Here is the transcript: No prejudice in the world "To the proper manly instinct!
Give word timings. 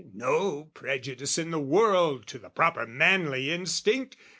No 0.15 0.63
prejudice 0.73 1.37
in 1.37 1.51
the 1.51 1.59
world 1.59 2.25
"To 2.29 2.39
the 2.39 2.49
proper 2.49 2.87
manly 2.87 3.51
instinct! 3.51 4.17